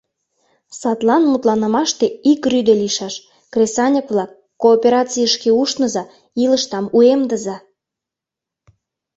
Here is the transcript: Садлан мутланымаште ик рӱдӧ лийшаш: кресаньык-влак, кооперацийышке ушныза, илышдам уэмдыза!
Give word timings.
Садлан 0.79 1.23
мутланымаште 1.31 2.05
ик 2.31 2.41
рӱдӧ 2.51 2.73
лийшаш: 2.81 3.13
кресаньык-влак, 3.53 4.31
кооперацийышке 4.61 5.49
ушныза, 5.61 6.03
илышдам 6.43 6.85
уэмдыза! 6.97 7.57